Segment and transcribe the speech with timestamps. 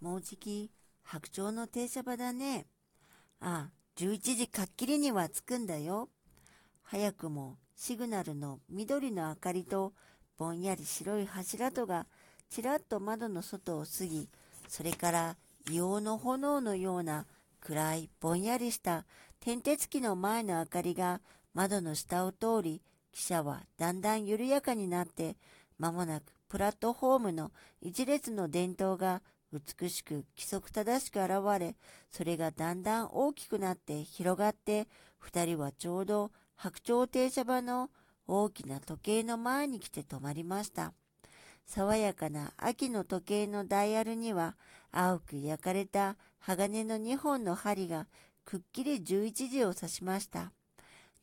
[0.00, 0.70] もうじき
[1.02, 2.66] 白鳥の停車場だね。
[3.40, 6.08] ああ、11時かっきりには着くんだよ。
[6.82, 9.92] 早くもシグナルの緑の明かりと
[10.38, 12.06] ぼんやり白い柱とが
[12.48, 14.28] ちらっと窓の外を過ぎ、
[14.68, 15.36] それから
[15.66, 17.26] 硫黄の炎のような
[17.60, 19.04] 暗いぼんやりした
[19.38, 21.20] 点鉄機の前の明かりが
[21.52, 22.80] 窓の下を通り、
[23.14, 25.36] 汽車はだんだん緩やかになって、
[25.78, 29.22] 間もなくプラットホームの一列の伝統が
[29.52, 31.76] 美しく規則正しく現れ、
[32.10, 34.86] それがだんだん大きくなって広がって、
[35.18, 37.90] 二人はちょうど白鳥停車場の
[38.26, 40.92] 大きな時計の前に来て止まりました。
[41.66, 44.56] 爽やかな秋の時計のダイヤルには
[44.92, 48.06] 青く焼かれた鋼の2本の針が
[48.44, 50.52] くっきり11時を指しました。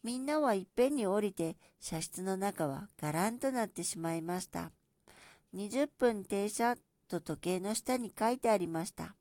[0.04, 4.72] みんなはいっぺんに降りて車室の中はガランとなってしまいました。
[5.54, 6.76] 20分停車
[7.08, 9.16] と時計の下に書いてありました。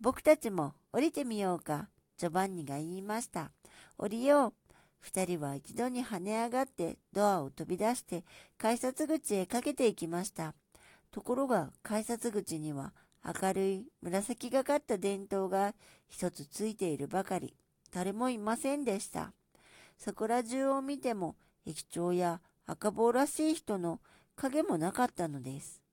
[0.00, 3.50] 僕たちも降りてみようか、ジョバンニが言いました。
[3.98, 4.52] 降りよう。
[5.00, 8.24] 二人は一度に跳ね上がってドアを飛び出して
[8.58, 10.54] 改札口へかけていきました。
[11.12, 12.92] ところが改札口には
[13.24, 15.74] 明るい紫がかった電灯が
[16.08, 17.54] 一つついているばかり。
[17.92, 19.32] 誰もいませんでした。
[19.96, 24.00] そこら中を見ても駅長や赤坊らしい人の
[24.34, 25.85] 影もなかったのです。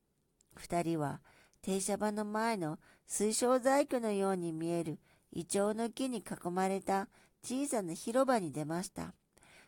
[0.56, 1.22] 二人は
[1.62, 5.00] 停車場の前の水晶細工のように見える
[5.32, 7.08] イチョウの木に囲まれた
[7.44, 9.14] 小さな広場に出ました。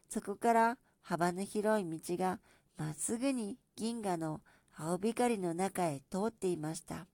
[0.09, 2.39] そこから幅の広い道が
[2.77, 4.41] まっすぐに銀河の
[4.77, 7.07] 青光の中へ通っていました。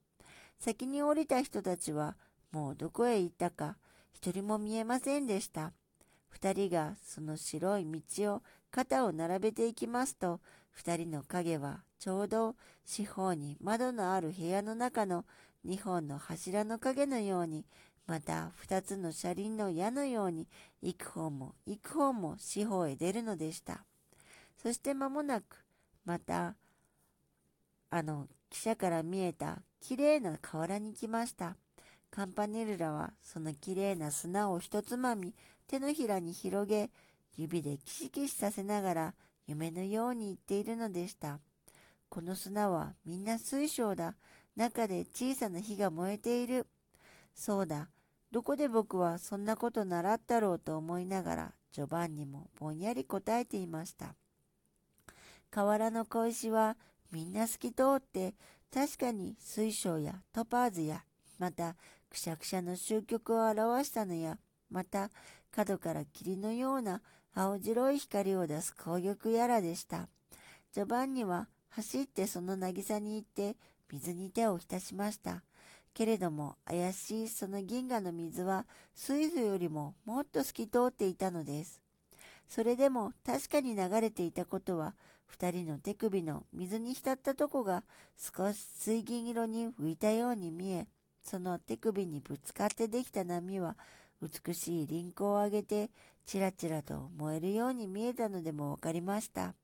[0.59, 2.15] 先に降りた人たちは
[2.51, 3.77] もうどこへ行ったか
[4.13, 5.73] 一人も見えませんでした。
[6.29, 10.39] 二人がその白い道を肩を並べていきますと、
[10.71, 12.55] 二人の影はちょうど
[12.85, 15.25] 四方に窓のある部屋の中の
[15.63, 17.65] 二本の柱の影のように、
[18.07, 20.47] また二つの車輪の矢のように、
[20.81, 23.85] 幾方も幾方も四方へ出るのでした。
[24.57, 25.63] そして間もなく、
[26.03, 26.55] また、
[27.89, 31.55] あの、汽車から見えたきれいな河原に来ました。
[32.09, 35.33] カンパネルラはそのきれいな砂を一つまみ
[35.67, 36.89] 手のひらに広げ、
[37.37, 39.13] 指でキシキシさせながら
[39.51, 41.39] 夢のように言っているのでした。
[42.07, 44.15] この砂はみんな水晶だ。
[44.55, 46.67] 中で小さな火が燃えている。
[47.35, 47.89] そうだ。
[48.31, 54.15] どこで僕はそんなこと習ったろうと思いながら、ジョバンニもぼんやり答えていました。
[55.49, 56.77] 河原の小石は
[57.11, 58.35] みんな透き通って、
[58.73, 61.03] 確かに水晶やトパーズや、
[61.39, 61.75] また
[62.09, 64.37] くしゃくしゃの終局を表したのや、
[64.69, 65.09] また
[65.53, 67.01] 角から霧のような
[67.33, 70.07] 青白い光を出す紅玉やらでした。
[70.73, 73.55] ジョバンニは走ってその渚に行って
[73.91, 75.43] 水に手を浸しました。
[75.93, 78.65] けれども怪しいその銀河の水は
[78.95, 81.81] 水素よりももっと透き通っていたのです。
[82.47, 84.93] それでも確かに流れていたことは
[85.25, 87.83] 二人の手首の水に浸ったとこが
[88.17, 90.87] 少し水銀色に浮いたように見え、
[91.23, 93.77] その手首にぶつかってできた波は
[94.21, 95.89] 美しい輪廓を上げて、
[96.25, 99.55] ちらちらと燃えるように見えたのでもわかりました。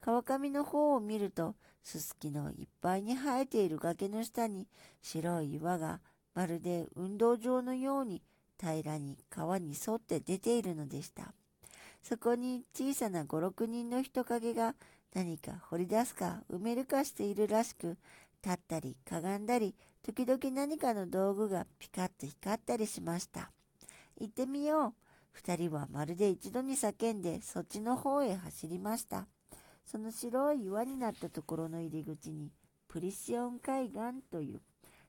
[0.00, 4.66] 川上の方を見ると、すすきのいっぱいに生えている崖の下に
[5.02, 6.00] 白い岩が
[6.34, 8.22] まるで運動場のように
[8.60, 11.32] 平らに川に沿って出ているのでした。
[12.02, 14.74] そこに小さな五六人の人影が
[15.14, 17.96] 何か掘り出すか埋めるかしているらしく、
[18.44, 23.50] 立ったりかがんだり、時々何かの道具がピカッと光ったりしました。
[24.20, 24.94] 行ってみよう。
[25.32, 29.26] 二人はまるで一度に叫んでそっちの方へ走りました。
[29.84, 32.50] その白い岩になったところの入り口に
[32.88, 33.98] プリシオン海岸
[34.30, 34.60] という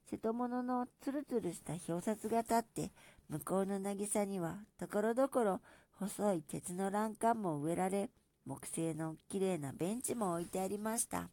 [0.09, 2.91] 瀬戸物のつるつるした表札が立って
[3.29, 5.61] 向こうの渚にはところどころ
[5.99, 8.09] 細い鉄の欄干も植えられ
[8.45, 11.29] 木製のきれいなベンチも置いてありました。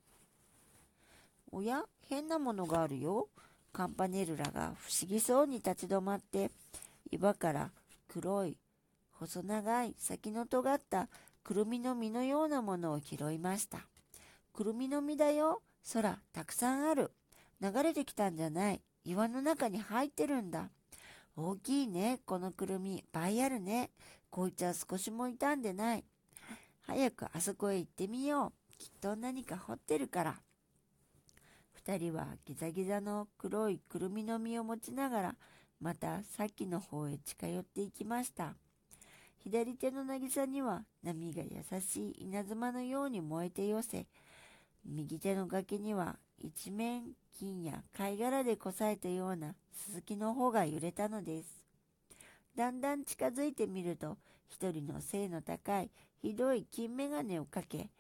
[1.52, 3.28] おや変なものがあるよ。
[3.72, 6.50] カンパネルラが不思議そうに立ち止まって
[7.10, 7.70] 岩から
[8.08, 8.58] 黒い
[9.10, 11.08] 細長い先の尖った
[11.42, 13.86] くるみの実のようなものを拾いました。
[14.52, 15.62] くるみの実だよ。
[15.92, 17.12] 空、たくさんある。
[17.60, 18.82] 流れてきたんじゃない。
[19.04, 20.70] 岩の中に入ってるんだ。
[21.36, 23.04] 大きいね、このくるみ。
[23.12, 23.90] 倍あるね。
[24.30, 26.04] こいつは少しも傷んでない。
[26.82, 28.78] 早くあそこへ行ってみよう。
[28.78, 30.40] きっと何か掘ってるから。
[31.72, 35.34] 二人はギザギザの黒いくるみの実を持ちながら
[35.80, 38.54] またさっきの方へ近寄っていきました。
[39.38, 44.06] 左手の渚には波が優しい稲妻のように燃えて寄せ、
[44.84, 47.04] 右手の崖には一面
[47.38, 51.64] 金や貝殻でこさえたようなススキの方が揺れたのです。
[52.56, 54.16] だんだん近づいてみると、
[54.48, 55.90] 一人の背の高い、
[56.22, 57.90] ひどい金眼鏡をかけ、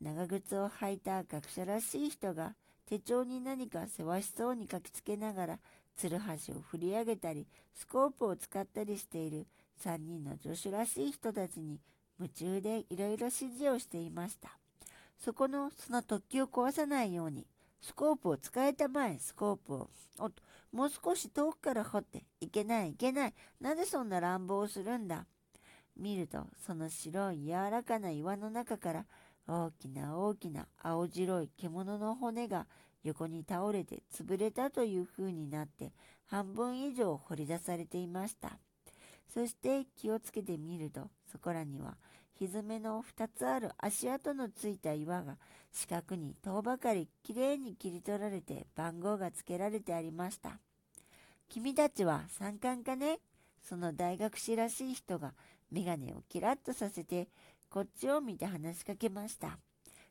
[0.00, 2.54] 長靴を履いた学者らしい人が
[2.90, 5.58] 手帳に何かせわしそうに書きつけながら、
[5.96, 9.46] つるはしを振り上げたり、スコープを使ったりしている
[9.76, 11.78] 三人の助手らしい人たちに
[12.18, 14.58] 夢中でいろいろ指示をしていました。
[15.20, 17.46] そこのその突起を壊さないように、
[17.80, 19.90] スコープを使えたまえ、スコープを。
[20.18, 20.28] お、
[20.76, 23.34] もう少し遠くから掘って、いけない、いけない。
[23.60, 25.26] なぜそんな乱暴をするんだ。
[25.96, 29.06] 見ると、その白い柔らかな岩の中から、
[29.52, 32.68] 大きな大きな青白い獣の骨が
[33.02, 35.92] 横に倒れて潰れたという風になって
[36.26, 38.60] 半分以上掘り出されていました。
[39.34, 41.96] そして気をつけてみるとそこらには
[42.38, 45.36] 蹄の2つある足跡のついた岩が
[45.72, 50.60] 四角に遠ばかりきれいに切り取られて番号が付けられてありました。
[51.48, 53.18] 君たちは参観かね？
[53.62, 55.34] その大学士らしい人が
[55.70, 57.28] 眼鏡をキラッとさせて
[57.70, 59.56] こっちを見て話しかけました。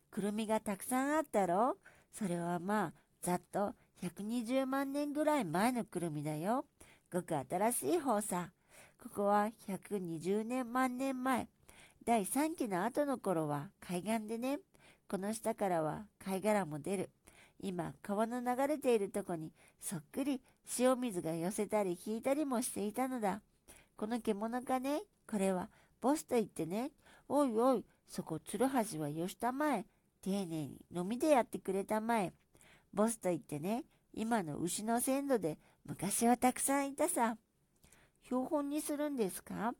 [0.10, 1.76] くるみがたくさんあったろ
[2.14, 6.64] それはまあ、ざっと120万年ぐらい前のくるみだよ。
[7.12, 8.52] ごく新しい方さ。
[9.04, 11.50] ここは120年万年前。
[12.06, 14.60] 第3期の後の頃は海岸でね。
[15.10, 17.10] この下からは貝殻も出る。
[17.60, 19.52] 今、川の流れているとこに
[19.82, 20.42] そっくり
[20.80, 23.42] 塩水が寄せたり引いたりもしていたのだ。
[23.98, 25.68] この獣かねこれは
[26.02, 26.92] ボスと言ってね。
[27.28, 29.86] おいおい、そこ、鶴橋はよしたまえ。
[30.22, 32.34] 丁寧に飲みでやってくれたまえ。
[32.94, 37.38] ボスと言ってね、今の牛の鮮度で昔はたくさんいたさ。
[38.24, 39.74] 標本にするんですか？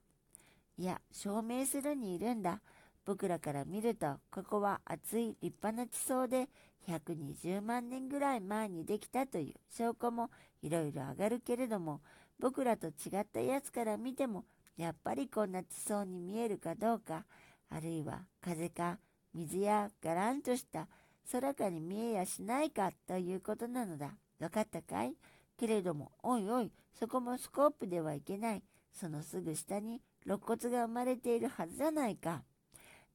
[0.78, 2.62] いや、証明するにいるんだ。
[3.06, 6.48] 僕らから見ると、ここは厚い立派な地層で
[6.88, 10.30] 120万年ぐらい前にできたという証拠も
[10.62, 12.02] いろいろ上がるけれども、
[12.40, 14.46] 僕らと違ったやつから見ても、
[14.80, 17.26] やっぱりこんな地層に見えるかどうか、
[17.70, 18.98] あるいは風か
[19.34, 20.88] 水やがらんとした
[21.30, 24.12] 空かに見えやしないかということなのだ。
[24.40, 25.16] わかったかい？
[25.58, 28.64] けれども、おいおい、そこもスコープではいけない。
[28.94, 32.44] そのすぐ下に肋骨が生まれているはずじゃないか。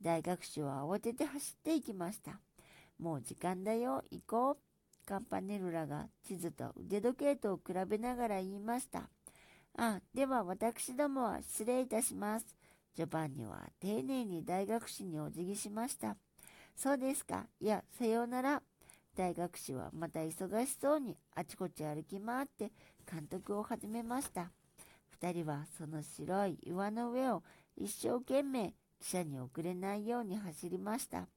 [0.03, 2.41] 大学士は慌てて走っていきました。
[2.99, 4.57] もう時間だよ、行こう。
[5.07, 9.09] カンパネルラが地図と腕時計とを比べながら言いました。
[9.77, 12.47] あ、では私どもは失礼いたします。
[12.95, 16.17] ジョバンニは丁寧に大学士にお辞儀しました。
[16.77, 17.47] そうですか。
[17.61, 18.63] いや、さようなら。
[19.17, 22.73] 大学士はまた忙しそうにあちこち歩き回って
[23.11, 24.51] 監督を始めました。
[25.09, 27.43] 二人はその白い岩の上を
[27.77, 31.29] 一生懸命汽車に遅れないように走りました。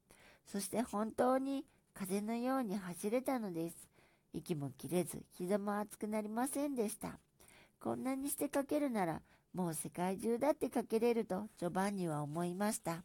[0.45, 3.75] そして本当に風のように走れたのです。
[4.33, 7.19] 息も切れず膝も熱くなりませんでした。
[7.79, 9.21] こんなにしてかけるなら
[9.53, 13.03] もう世界中だってかけれるとジョバンニは思いました。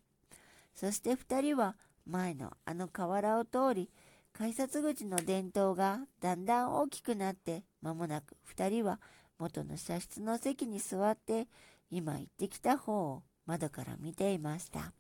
[0.74, 1.76] そして二人は
[2.06, 3.90] 前のあの河原を通り、
[4.32, 9.00] 改札口の電灯がだんだん大きくなって、間もなく二人は
[9.38, 11.46] 元の車室の席に座って、
[11.90, 14.92] 今行ってきた方を窓から見ていました。